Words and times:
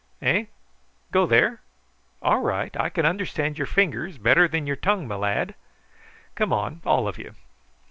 Eh! 0.19 0.45
go 1.11 1.27
there? 1.27 1.61
All 2.23 2.39
right; 2.41 2.75
I 2.75 2.89
can 2.89 3.05
understand 3.05 3.59
your 3.59 3.67
fingers 3.67 4.17
better 4.17 4.47
than 4.47 4.65
your 4.65 4.75
tongue, 4.75 5.07
my 5.07 5.13
lad. 5.15 5.53
Come 6.33 6.51
on, 6.51 6.81
all 6.83 7.07
of 7.07 7.19
you." 7.19 7.35